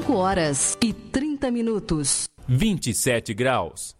[0.00, 2.28] 5 horas e 30 minutos.
[2.48, 3.94] 27 graus.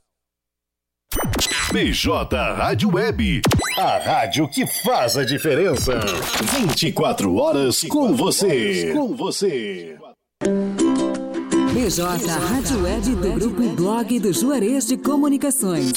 [1.72, 3.42] BJ Rádio Web.
[3.76, 6.00] A rádio que faz a diferença.
[6.58, 8.92] 24 horas com você.
[8.94, 9.98] Com você.
[11.74, 15.92] BJ Rádio Web do Grupo Blog do Juarez de Comunicações.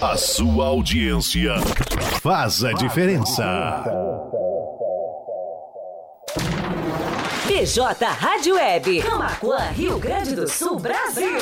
[0.00, 1.52] A sua audiência
[2.22, 4.11] faz a diferença.
[7.62, 7.80] BJ
[8.18, 9.02] Rádio Web.
[9.02, 11.38] Camaquã, Rio Grande do Sul, Brasil.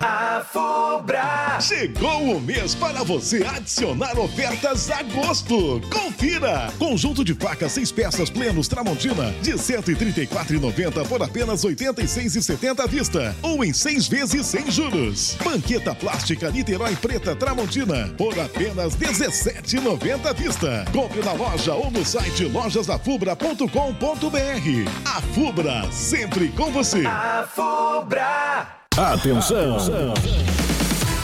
[0.00, 1.58] A Fubra!
[1.60, 5.80] Chegou o mês para você adicionar ofertas a gosto.
[5.90, 6.70] Confira!
[6.78, 13.64] Conjunto de facas seis peças plenos Tramontina de 134,90 por apenas 86,70 à vista ou
[13.64, 15.36] em seis vezes sem juros.
[15.42, 20.84] Banqueta plástica Niterói Preta Tramontina por apenas 17,90 à vista.
[20.92, 24.90] Compre na loja ou no site lojasdafubra.com.br.
[25.04, 27.04] A Fubra, sempre com você.
[27.06, 28.85] A Fubra!
[28.96, 29.76] Atenção!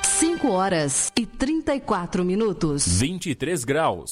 [0.02, 2.86] 5 horas e 34 minutos.
[2.86, 4.10] 23 graus.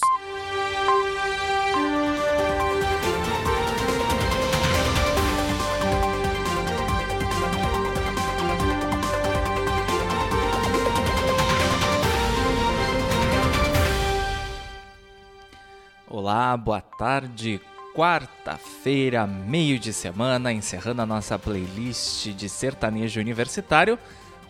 [16.57, 17.61] Boa tarde.
[17.95, 23.99] Quarta-feira, meio de semana, encerrando a nossa playlist de sertanejo universitário.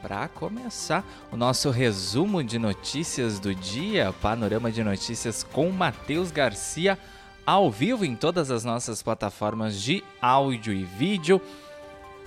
[0.02, 6.98] Para começar o nosso resumo de notícias do dia, panorama de notícias com Matheus Garcia,
[7.44, 11.40] ao vivo em todas as nossas plataformas de áudio e vídeo.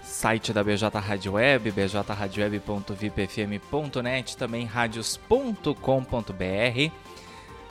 [0.01, 7.08] Site da BJ Rádio Web, bjradioweb.vipfm.net, também radios.com.br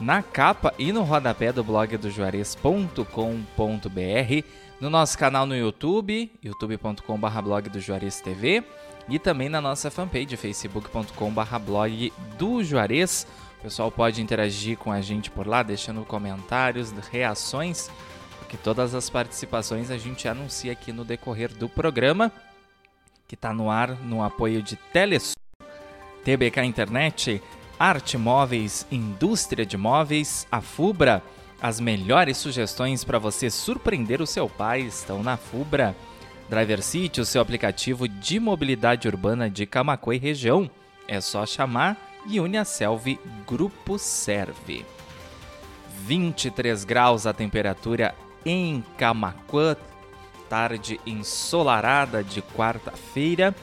[0.01, 3.03] na capa e no rodapé do blog do Juarez.com.br,
[4.81, 8.63] no nosso canal no YouTube, youtube.com.br blog do Juarez TV,
[9.09, 13.27] e também na nossa fanpage facebook.com/blog do Juarez.
[13.59, 17.91] O pessoal pode interagir com a gente por lá, deixando comentários, reações,
[18.39, 22.31] porque todas as participações a gente anuncia aqui no decorrer do programa,
[23.27, 25.35] que está no ar no apoio de Telesul,
[26.25, 27.43] TBK Internet,
[27.79, 31.23] Arte Móveis, Indústria de Móveis, a Fubra.
[31.63, 35.95] As melhores sugestões para você surpreender o seu pai estão na Fubra.
[36.51, 40.69] Driver City, o seu aplicativo de mobilidade urbana de Camacuã e região.
[41.07, 41.97] É só chamar
[42.27, 43.17] e Uniaselv
[43.47, 44.85] Grupo Serve.
[46.05, 48.13] 23 graus a temperatura
[48.45, 49.77] em Camacuã,
[50.49, 53.55] tarde ensolarada de quarta-feira.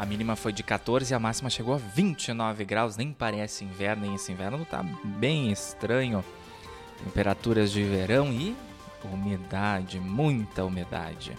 [0.00, 2.96] A mínima foi de 14 e a máxima chegou a 29 graus.
[2.96, 6.24] Nem parece inverno, nem esse inverno tá bem estranho.
[7.04, 8.56] Temperaturas de verão e
[9.04, 11.36] umidade, muita umidade.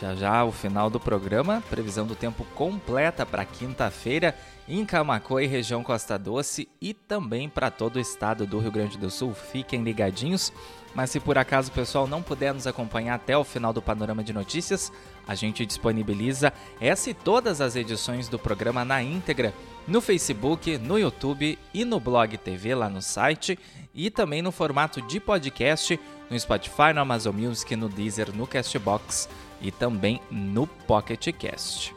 [0.00, 4.36] Já já o final do programa, previsão do tempo completa para quinta-feira
[4.68, 8.96] em Camacoa e região Costa Doce e também para todo o estado do Rio Grande
[8.96, 9.34] do Sul.
[9.34, 10.52] Fiquem ligadinhos.
[10.94, 14.24] Mas se por acaso o pessoal não puder nos acompanhar até o final do panorama
[14.24, 14.90] de notícias,
[15.26, 19.52] a gente disponibiliza essa e todas as edições do programa na íntegra
[19.86, 23.58] no Facebook, no YouTube e no Blog TV lá no site
[23.94, 29.28] e também no formato de podcast no Spotify, no Amazon Music, no Deezer, no Castbox
[29.60, 31.94] e também no Pocket Cast.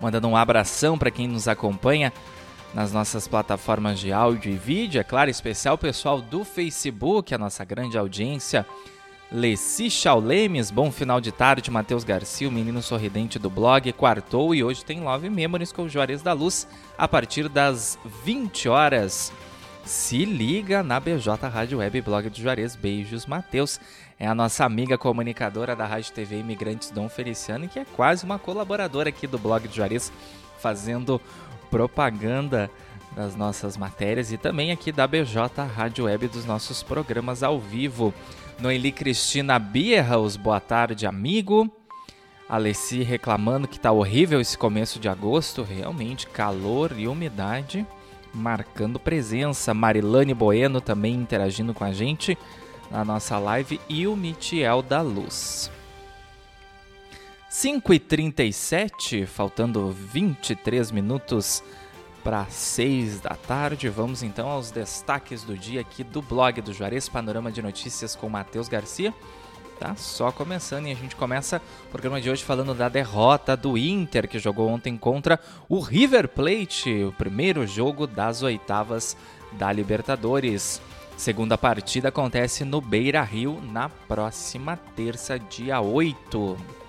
[0.00, 2.12] Mandando um abração para quem nos acompanha
[2.74, 7.64] nas nossas plataformas de áudio e vídeo, é claro, especial pessoal do Facebook, a nossa
[7.64, 8.66] grande audiência.
[9.32, 14.64] Leci Chaulemes, bom final de tarde, Matheus Garcia, o menino sorridente do blog, quartou e
[14.64, 16.66] hoje tem Love Memories com o Juarez da Luz
[16.98, 19.32] a partir das 20 horas.
[19.84, 22.74] Se liga na BJ Rádio Web Blog do Juarez.
[22.74, 23.80] Beijos, Matheus.
[24.18, 28.38] É a nossa amiga comunicadora da Rádio TV Imigrantes Dom Feliciano, que é quase uma
[28.38, 30.12] colaboradora aqui do blog do Juarez,
[30.58, 31.20] fazendo
[31.70, 32.68] propaganda
[33.12, 38.12] das nossas matérias e também aqui da BJ Rádio Web dos nossos programas ao vivo.
[38.60, 41.70] Noeli Cristina Bierhaus, boa tarde, amigo.
[42.46, 47.86] Alessi reclamando que tá horrível esse começo de agosto, realmente calor e umidade
[48.34, 49.72] marcando presença.
[49.72, 52.36] Marilane Bueno também interagindo com a gente
[52.90, 55.70] na nossa live e o Mitiel da Luz.
[57.50, 61.64] 5h37, faltando 23 minutos
[62.22, 63.88] para 6 da tarde.
[63.88, 68.28] Vamos então aos destaques do dia aqui do blog do Juarez Panorama de Notícias com
[68.28, 69.14] Matheus Garcia
[69.80, 71.56] tá só começando e a gente começa
[71.86, 75.40] o programa de hoje falando da derrota do Inter que jogou ontem contra
[75.70, 79.16] o River Plate, o primeiro jogo das oitavas
[79.52, 80.82] da Libertadores.
[81.16, 86.79] Segunda partida acontece no Beira Rio na próxima terça, dia 8.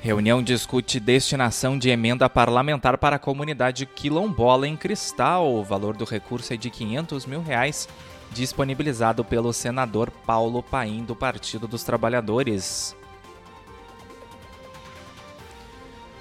[0.00, 5.52] Reunião discute destinação de emenda parlamentar para a comunidade quilombola em Cristal.
[5.52, 7.88] O valor do recurso é de 500 mil reais
[8.30, 12.94] disponibilizado pelo senador Paulo Paim do Partido dos Trabalhadores.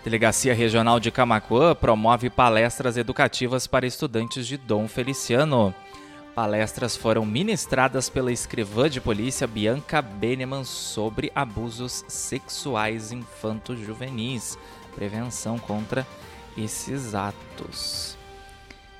[0.03, 5.75] Delegacia Regional de Camacuã promove palestras educativas para estudantes de Dom Feliciano.
[6.38, 14.56] Palestras foram ministradas pela escrivã de polícia Bianca Beneman sobre abusos sexuais infanto-juvenis,
[14.94, 16.06] prevenção contra
[16.56, 18.16] esses atos.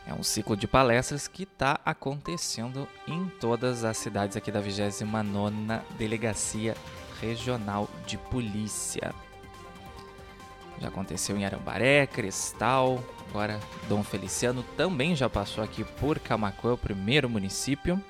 [0.08, 5.84] É um ciclo de palestras que está acontecendo em todas as cidades aqui da 29ª
[5.96, 6.76] Delegacia
[7.22, 9.14] Regional de Polícia.
[10.80, 16.78] Já aconteceu em Arambaré, Cristal, agora Dom Feliciano também já passou aqui por Camacuã, o
[16.78, 18.02] primeiro município.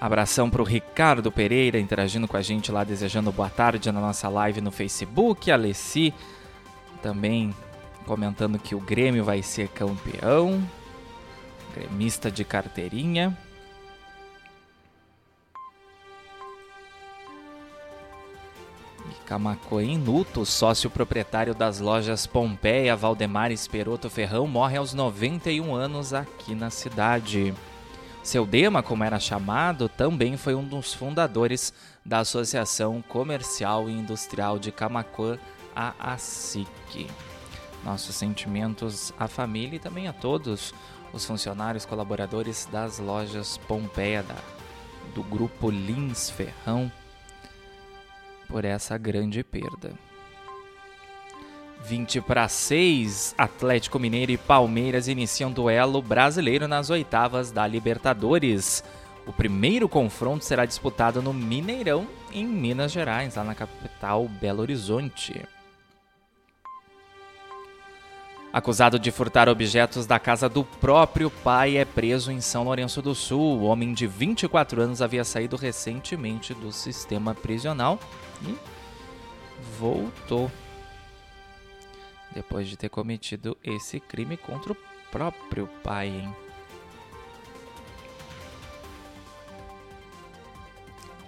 [0.00, 4.30] Abração para o Ricardo Pereira interagindo com a gente lá, desejando boa tarde na nossa
[4.30, 5.50] live no Facebook.
[5.50, 6.14] Alessi
[7.02, 7.54] também
[8.06, 10.66] comentando que o Grêmio vai ser campeão.
[11.74, 13.36] Gremista de carteirinha.
[19.26, 26.12] Camacoa em luto, sócio proprietário das lojas Pompeia, Valdemar Esperoto Ferrão, morre aos 91 anos
[26.12, 27.54] aqui na cidade.
[28.22, 31.72] Seu Dema, como era chamado, também foi um dos fundadores
[32.04, 35.38] da Associação Comercial e Industrial de Camacoa,
[35.74, 37.08] a ASIC
[37.84, 40.74] nossos sentimentos à família e também a todos
[41.12, 44.36] os funcionários colaboradores das lojas Pompeia da,
[45.14, 46.90] do grupo Lins Ferrão
[48.50, 49.92] por essa grande perda.
[51.84, 58.84] 20 para 6, Atlético Mineiro e Palmeiras iniciam duelo brasileiro nas oitavas da Libertadores.
[59.26, 65.42] O primeiro confronto será disputado no Mineirão, em Minas Gerais, lá na capital Belo Horizonte.
[68.52, 73.14] Acusado de furtar objetos da casa do próprio pai, é preso em São Lourenço do
[73.14, 73.60] Sul.
[73.60, 77.98] O homem de 24 anos havia saído recentemente do sistema prisional
[78.42, 78.56] e
[79.78, 80.50] voltou
[82.34, 84.76] depois de ter cometido esse crime contra o
[85.10, 86.08] próprio pai.
[86.08, 86.34] Hein?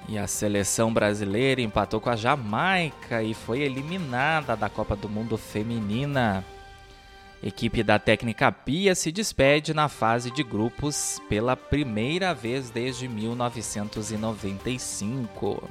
[0.08, 5.38] E a seleção brasileira empatou com a Jamaica e foi eliminada da Copa do Mundo
[5.38, 6.44] Feminina.
[7.42, 15.68] Equipe da técnica Pia se despede na fase de grupos pela primeira vez desde 1995.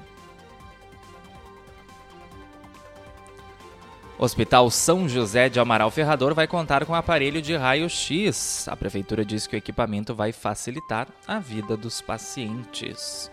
[4.24, 8.68] Hospital São José de Amaral Ferrador vai contar com aparelho de raio-x.
[8.68, 13.32] A prefeitura diz que o equipamento vai facilitar a vida dos pacientes.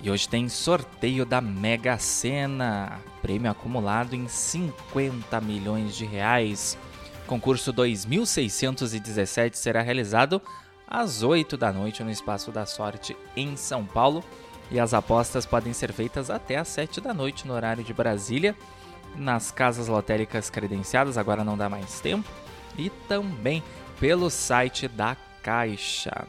[0.00, 6.78] E hoje tem sorteio da Mega Sena, prêmio acumulado em 50 milhões de reais.
[7.26, 10.40] Concurso 2617 será realizado
[10.86, 14.22] às 8 da noite no Espaço da Sorte em São Paulo
[14.70, 18.56] e as apostas podem ser feitas até às 7 da noite no horário de Brasília,
[19.14, 22.28] nas casas lotéricas credenciadas, agora não dá mais tempo,
[22.76, 23.62] e também
[23.98, 26.26] pelo site da Caixa.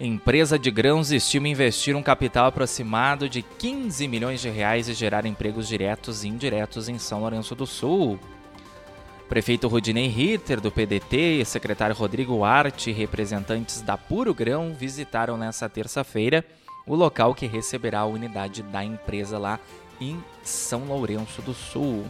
[0.00, 5.26] Empresa de grãos estima investir um capital aproximado de 15 milhões de reais e gerar
[5.26, 8.16] empregos diretos e indiretos em São Lourenço do Sul.
[9.28, 15.68] Prefeito Rudinei Ritter, do PDT, e secretário Rodrigo Arte, representantes da Puro Grão, visitaram nesta
[15.68, 16.44] terça-feira
[16.86, 19.58] o local que receberá a unidade da empresa lá
[20.00, 22.04] em São Lourenço do Sul.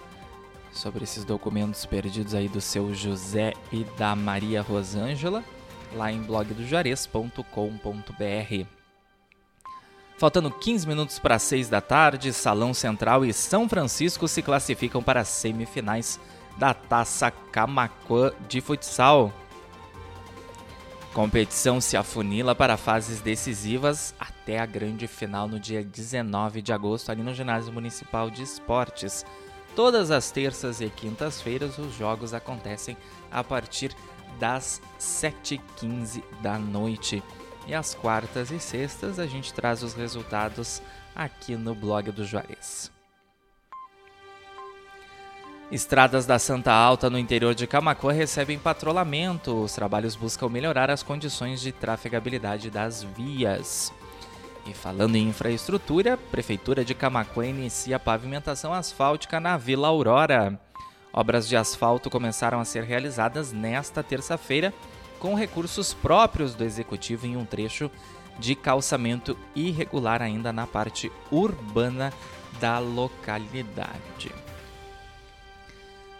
[0.72, 5.42] sobre esses documentos perdidos aí do seu José e da Maria Rosângela
[5.94, 8.66] lá em blogdojuarez.com.br.
[10.18, 15.20] Faltando 15 minutos para 6 da tarde, Salão Central e São Francisco se classificam para
[15.20, 16.18] as semifinais
[16.56, 19.32] da Taça Camacuã de futsal.
[21.16, 27.10] Competição se afunila para fases decisivas até a grande final no dia 19 de agosto,
[27.10, 29.24] ali no Ginásio Municipal de Esportes.
[29.74, 32.98] Todas as terças e quintas-feiras os jogos acontecem
[33.30, 33.96] a partir
[34.38, 37.22] das 7h15 da noite.
[37.66, 40.82] E às quartas e sextas a gente traz os resultados
[41.14, 42.94] aqui no blog do Juarez.
[45.70, 49.52] Estradas da Santa Alta no interior de Camacuã recebem patrulhamento.
[49.62, 53.92] Os trabalhos buscam melhorar as condições de trafegabilidade das vias.
[54.64, 60.56] E falando em infraestrutura, a Prefeitura de Camacuã inicia a pavimentação asfáltica na Vila Aurora.
[61.12, 64.72] Obras de asfalto começaram a ser realizadas nesta terça-feira
[65.18, 67.90] com recursos próprios do executivo em um trecho
[68.38, 72.12] de calçamento irregular ainda na parte urbana
[72.60, 74.45] da localidade.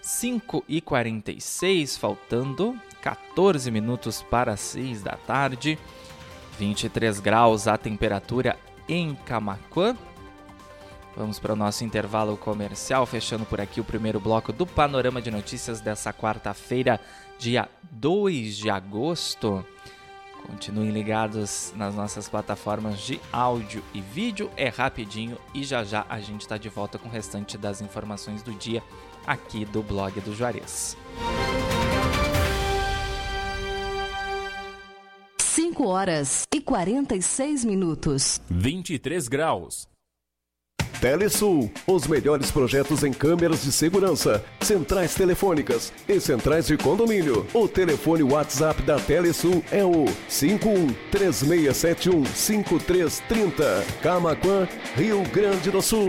[0.06, 5.76] 5 e 46, faltando 14 minutos para 6 da tarde.
[6.60, 8.56] 23 graus a temperatura
[8.88, 9.96] em Camacuã.
[11.16, 15.28] Vamos para o nosso intervalo comercial, fechando por aqui o primeiro bloco do Panorama de
[15.28, 17.00] Notícias dessa quarta-feira,
[17.36, 19.66] dia 2 de agosto.
[20.46, 26.20] Continuem ligados nas nossas plataformas de áudio e vídeo, é rapidinho e já já a
[26.20, 28.80] gente está de volta com o restante das informações do dia
[29.26, 30.96] aqui do blog do Juarez.
[35.40, 38.40] 5 horas e 46 minutos.
[38.48, 39.88] 23 graus.
[41.00, 47.46] Telesul, os melhores projetos em câmeras de segurança, centrais telefônicas e centrais de condomínio.
[47.52, 53.84] O telefone WhatsApp da Telesul é o 51 3671 5330.
[54.02, 56.08] Camaquã, Rio Grande do Sul.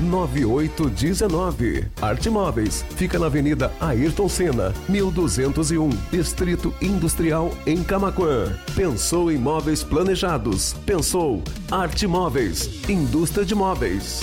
[0.00, 1.88] 9819.
[2.00, 8.52] Arte Móveis fica na Avenida Ayrton Senna, 1201, Distrito Industrial em Camaquã.
[8.74, 10.74] Pensou em móveis planejados?
[10.86, 14.22] Pensou Arte Móveis, indústria de móveis.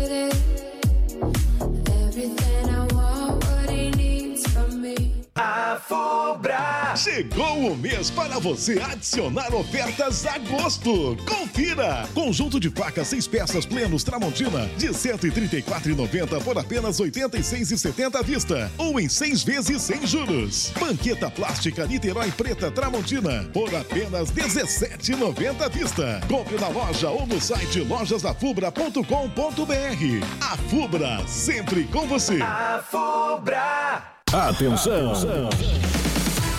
[6.95, 11.17] Chegou o mês para você adicionar ofertas a gosto.
[11.25, 12.07] Confira!
[12.13, 18.99] Conjunto de facas seis peças plenos Tramontina de 134,90 por apenas 86,70 à vista ou
[18.99, 20.71] em seis vezes sem juros.
[20.79, 26.21] Banqueta plástica Niterói Preta Tramontina por apenas 17,90 à vista.
[26.27, 29.01] Compre na loja ou no site lojasdafubra.com.br.
[30.41, 32.41] A Fubra sempre com você.
[32.41, 34.20] A Fubra.
[34.33, 35.11] Atenção.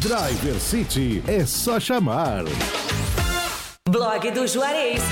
[0.00, 2.44] Driver City é só chamar.
[3.86, 5.02] Blog do Juarez.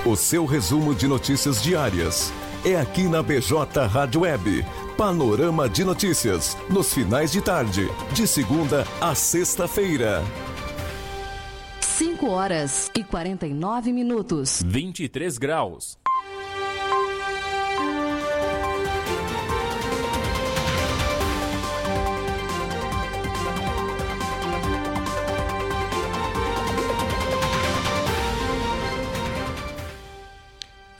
[0.06, 2.32] O seu resumo de notícias diárias
[2.66, 4.64] é aqui na BJ Rádio Web.
[4.96, 10.24] Panorama de notícias nos finais de tarde, de segunda a sexta-feira.
[11.80, 14.62] 5 horas e 49 minutos.
[14.66, 15.96] 23 graus.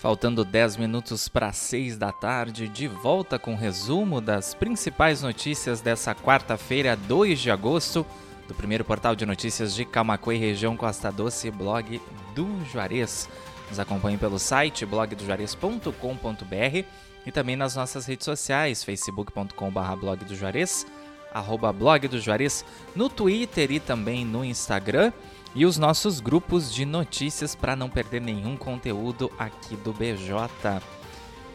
[0.07, 5.81] Faltando 10 minutos para 6 da tarde, de volta com o resumo das principais notícias
[5.81, 8.07] dessa quarta-feira, 2 de agosto,
[8.47, 12.01] do primeiro portal de notícias de Camacuã região Costa Doce, blog
[12.37, 13.29] do Juarez.
[13.69, 16.85] Nos acompanhe pelo site blogdojuarez.com.br
[17.27, 20.87] e também nas nossas redes sociais, facebook.com.br blog do Juarez,
[21.35, 22.65] arroba blog do Juarez,
[22.95, 25.13] no Twitter e também no Instagram
[25.57, 30.51] e os nossos grupos de notícias para não perder nenhum conteúdo aqui do BJ.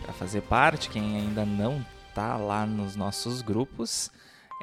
[0.01, 1.85] Para fazer parte, quem ainda não
[2.15, 4.09] tá lá nos nossos grupos,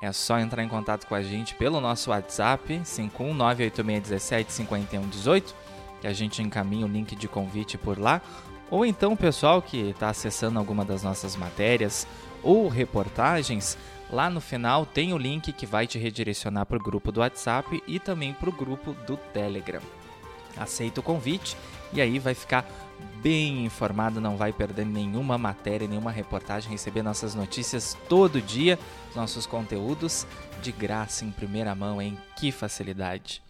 [0.02, 5.54] é só entrar em contato com a gente pelo nosso WhatsApp 51986175118,
[6.00, 8.20] que a gente encaminha o link de convite por lá,
[8.68, 12.08] ou então o pessoal que está acessando alguma das nossas matérias
[12.42, 13.78] ou reportagens,
[14.10, 17.82] Lá no final tem o link que vai te redirecionar para o grupo do WhatsApp
[17.86, 19.82] e também para o grupo do Telegram.
[20.56, 21.56] Aceita o convite
[21.92, 22.66] e aí vai ficar
[23.22, 28.78] bem informado, não vai perder nenhuma matéria, nenhuma reportagem, receber nossas notícias todo dia,
[29.14, 30.26] nossos conteúdos
[30.62, 32.18] de graça em primeira mão, hein?
[32.36, 33.42] Que facilidade!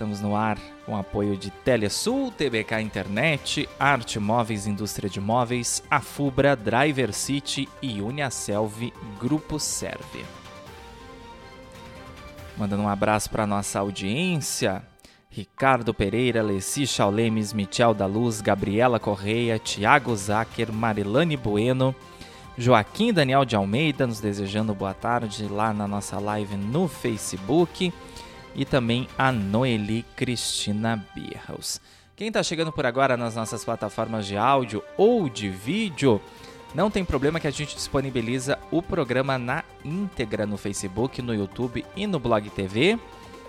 [0.00, 6.56] Estamos no ar com apoio de Telesul, TBK Internet, Arte Móveis Indústria de Móveis, Afubra,
[6.56, 10.24] Driver City e Uniaselv Grupo Serve.
[12.56, 14.82] Mandando um abraço para nossa audiência.
[15.28, 21.94] Ricardo Pereira, Leci Chaulemes, Michel da Luz, Gabriela Correia, Tiago Zacher, Marilane Bueno,
[22.56, 27.92] Joaquim Daniel de Almeida nos desejando boa tarde lá na nossa live no Facebook
[28.54, 31.80] e também a Noeli Cristina Birros.
[32.16, 36.20] Quem está chegando por agora nas nossas plataformas de áudio ou de vídeo,
[36.74, 41.84] não tem problema que a gente disponibiliza o programa na íntegra no Facebook, no YouTube
[41.96, 42.98] e no Blog TV,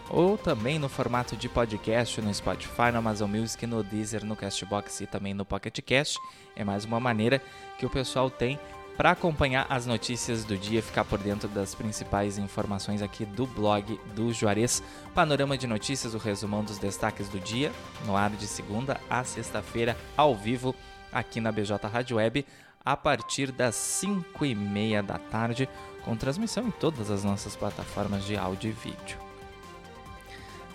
[0.09, 5.01] ou também no formato de podcast no Spotify, no Amazon Music, no Deezer, no Castbox
[5.01, 6.17] e também no Pocket Cast.
[6.55, 7.41] É mais uma maneira
[7.77, 8.59] que o pessoal tem
[9.01, 13.99] para acompanhar as notícias do dia, ficar por dentro das principais informações aqui do blog
[14.13, 14.83] do Juarez.
[15.15, 17.71] Panorama de notícias, o resumão dos destaques do dia,
[18.05, 20.75] no ar de segunda a sexta-feira, ao vivo,
[21.11, 22.45] aqui na BJ Rádio Web,
[22.85, 25.67] a partir das 5 e meia da tarde,
[26.05, 29.17] com transmissão em todas as nossas plataformas de áudio e vídeo.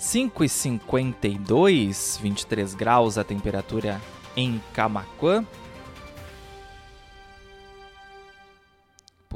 [0.01, 4.03] 5 e 52, 23 graus a temperatura
[4.37, 5.47] em Camaquã.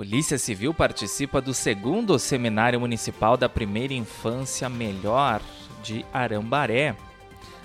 [0.01, 5.43] Polícia Civil participa do segundo Seminário Municipal da Primeira Infância Melhor
[5.83, 6.97] de Arambaré.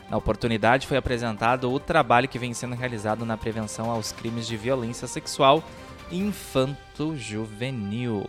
[0.09, 4.57] Na oportunidade foi apresentado o trabalho que vem sendo realizado na prevenção aos crimes de
[4.57, 5.63] violência sexual
[6.11, 8.27] infanto-juvenil.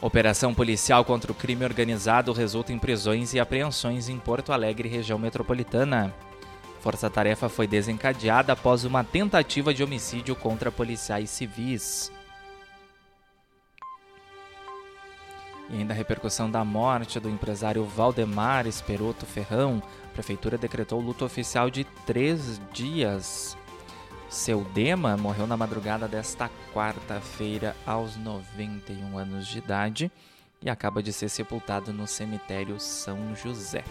[0.00, 5.20] Operação policial contra o crime organizado resulta em prisões e apreensões em Porto Alegre, região
[5.20, 6.12] metropolitana.
[6.82, 12.10] Força-tarefa foi desencadeada após uma tentativa de homicídio contra policiais civis.
[15.70, 21.24] E ainda a repercussão da morte do empresário Valdemar Esperoto Ferrão, a prefeitura decretou luto
[21.24, 23.56] oficial de três dias.
[24.28, 30.10] Seu Dema morreu na madrugada desta quarta-feira, aos 91 anos de idade,
[30.60, 33.84] e acaba de ser sepultado no cemitério São José.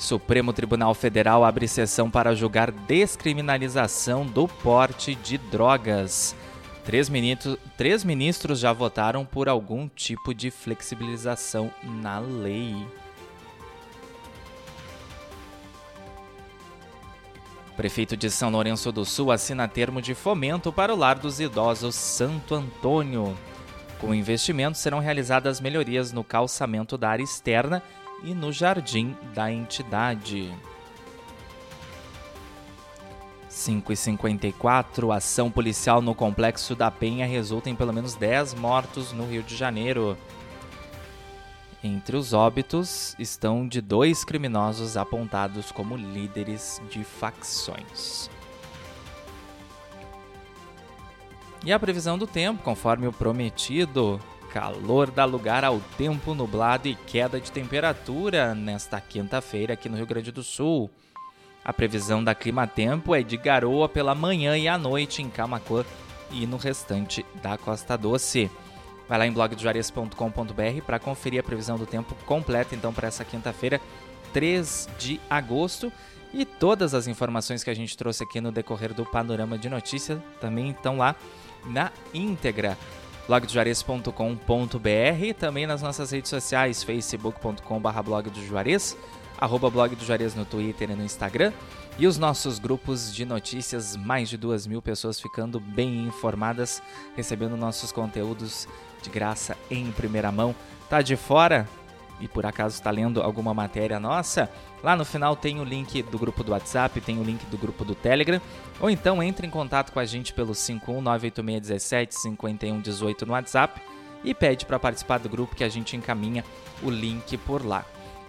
[0.00, 6.34] Supremo Tribunal Federal abre sessão para julgar descriminalização do porte de drogas.
[6.86, 12.74] Três, ministros, três ministros já votaram por algum tipo de flexibilização na lei.
[17.76, 21.94] Prefeito de São Lourenço do Sul assina termo de fomento para o Lar dos Idosos
[21.94, 23.36] Santo Antônio.
[24.00, 27.82] Com o investimento serão realizadas melhorias no calçamento da área externa
[28.22, 30.52] e no jardim da entidade.
[33.50, 39.42] 5h54, ação policial no complexo da Penha resulta em pelo menos 10 mortos no Rio
[39.42, 40.16] de Janeiro.
[41.82, 48.30] Entre os óbitos estão de dois criminosos apontados como líderes de facções.
[51.64, 54.20] E a previsão do tempo, conforme o prometido,
[54.52, 60.06] Calor dá lugar ao tempo nublado e queda de temperatura nesta quinta-feira aqui no Rio
[60.06, 60.90] Grande do Sul.
[61.64, 65.84] A previsão da Clima Tempo é de garoa pela manhã e à noite em Camacuã
[66.32, 68.50] e no restante da Costa Doce.
[69.08, 73.80] Vai lá em blogdojuarez.com.br para conferir a previsão do tempo completa então para essa quinta-feira,
[74.32, 75.92] 3 de agosto.
[76.32, 80.20] E todas as informações que a gente trouxe aqui no decorrer do Panorama de Notícias
[80.40, 81.16] também estão lá
[81.66, 82.78] na íntegra
[83.30, 88.96] blogdojuarez.com.br, também nas nossas redes sociais, facebook.com.br blog do Juarez,
[89.38, 91.52] arroba blog do Juarez no Twitter e no Instagram,
[91.96, 96.82] e os nossos grupos de notícias, mais de duas mil pessoas ficando bem informadas,
[97.14, 98.66] recebendo nossos conteúdos
[99.00, 100.52] de graça em primeira mão.
[100.88, 101.68] Tá de fora?
[102.20, 104.50] E por acaso está lendo alguma matéria nossa?
[104.82, 107.82] Lá no final tem o link do grupo do WhatsApp, tem o link do grupo
[107.84, 108.40] do Telegram,
[108.78, 113.80] ou então entre em contato com a gente pelo 51986175118 no WhatsApp
[114.22, 116.44] e pede para participar do grupo que a gente encaminha
[116.82, 117.84] o link por lá.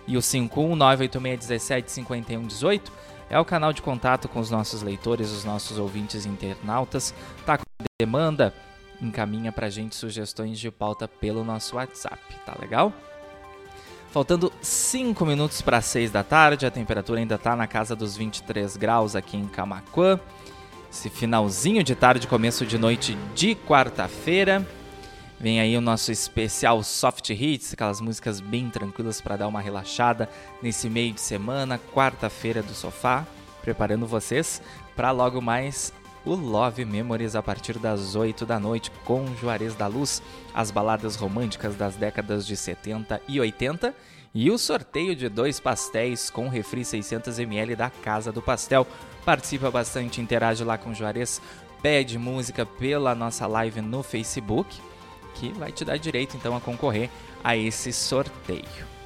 [0.08, 2.89] E o 51986175118
[3.30, 7.13] é o canal de contato com os nossos leitores, os nossos ouvintes internautas.
[7.45, 7.63] Tá com
[7.99, 8.54] demanda?
[9.01, 12.93] Encaminha pra gente sugestões de pauta pelo nosso WhatsApp, tá legal?
[14.12, 18.76] Faltando 5 minutos para 6 da tarde, a temperatura ainda está na casa dos 23
[18.76, 20.19] graus aqui em Camacuã.
[20.91, 24.67] Esse finalzinho de tarde, começo de noite de quarta-feira.
[25.39, 30.30] Vem aí o nosso especial Soft Hits, aquelas músicas bem tranquilas para dar uma relaxada
[30.62, 33.26] nesse meio de semana, quarta-feira do sofá,
[33.62, 34.62] preparando vocês
[34.93, 35.93] para logo mais
[36.25, 40.21] o Love Memories a partir das 8 da noite com Juarez da Luz,
[40.53, 43.93] as baladas românticas das décadas de 70 e 80
[44.34, 48.88] e o sorteio de dois pastéis com refri 600ml da Casa do Pastel.
[49.25, 51.41] Participa bastante, interage lá com Juarez,
[51.81, 54.79] pede música pela nossa live no Facebook,
[55.36, 57.10] que vai te dar direito então a concorrer
[57.43, 59.00] a esse sorteio.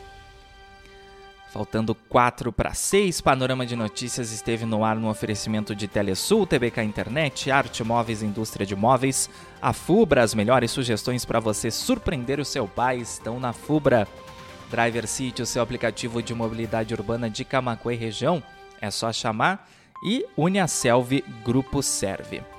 [1.56, 6.84] Faltando 4 para 6, Panorama de Notícias esteve no ar no oferecimento de Telesul, TBK
[6.84, 9.30] Internet, Arte Móveis, Indústria de Móveis,
[9.62, 10.22] a Fubra.
[10.22, 14.06] As melhores sugestões para você surpreender o seu pai estão na Fubra.
[14.70, 18.44] Driver City, o seu aplicativo de mobilidade urbana de Camacuã e região,
[18.82, 19.65] é só chamar
[20.04, 22.55] e Uniaselv Grupo Serve.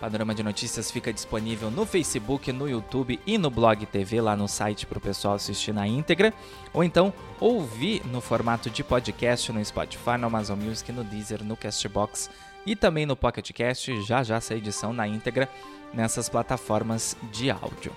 [0.00, 4.46] Panorama de Notícias fica disponível no Facebook, no YouTube e no Blog TV, lá no
[4.46, 6.32] site para o pessoal assistir na íntegra,
[6.72, 11.56] ou então ouvir no formato de podcast no Spotify, no Amazon Music, no Deezer, no
[11.56, 12.30] Castbox
[12.64, 15.48] e também no Pocket Cast, já já essa edição na íntegra
[15.92, 17.92] nessas plataformas de áudio.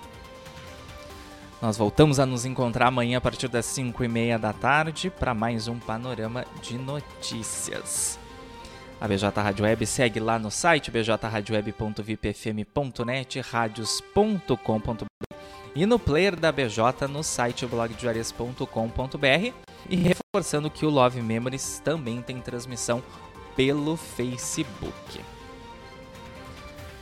[1.60, 5.32] Nós voltamos a nos encontrar amanhã a partir das 5 e meia da tarde para
[5.32, 8.18] mais um panorama de notícias.
[9.02, 15.06] A BJ Rádio Web segue lá no site bjradioweb.vipfm.net, radios.com.br
[15.74, 19.52] e no player da BJ no site blogdejuarez.com.br
[19.90, 23.02] e reforçando que o Love Memories também tem transmissão
[23.56, 25.20] pelo Facebook.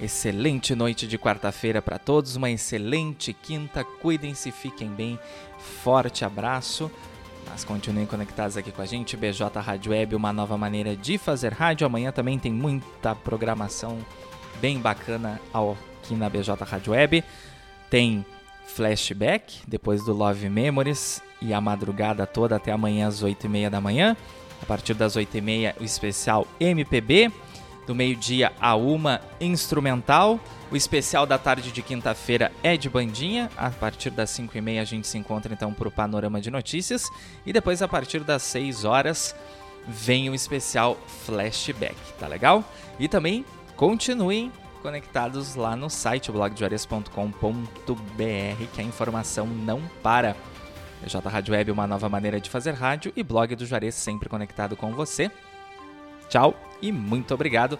[0.00, 3.84] Excelente noite de quarta-feira para todos, uma excelente quinta.
[3.84, 5.18] Cuidem-se, fiquem bem.
[5.58, 6.90] Forte abraço.
[7.50, 9.16] Mas continuem conectados aqui com a gente.
[9.16, 11.84] BJ Rádio Web, uma nova maneira de fazer rádio.
[11.84, 13.98] Amanhã também tem muita programação
[14.60, 17.24] bem bacana aqui na BJ Rádio Web.
[17.90, 18.24] Tem
[18.66, 24.16] flashback depois do Love Memories e a madrugada toda até amanhã às 8h30 da manhã.
[24.62, 27.32] A partir das 8h30, o especial MPB.
[27.90, 30.38] Do meio-dia a uma, instrumental.
[30.70, 33.50] O especial da tarde de quinta-feira é de bandinha.
[33.56, 36.52] A partir das 5 e meia a gente se encontra então para o Panorama de
[36.52, 37.10] Notícias.
[37.44, 39.34] E depois, a partir das 6 horas,
[39.88, 42.62] vem o especial Flashback, tá legal?
[42.96, 47.10] E também continuem conectados lá no site blogdejuarez.com.br
[48.72, 50.36] que a informação não para.
[51.04, 54.76] J Rádio Web, uma nova maneira de fazer rádio e blog do Juarez sempre conectado
[54.76, 55.28] com você.
[56.30, 57.78] Tchau e muito obrigado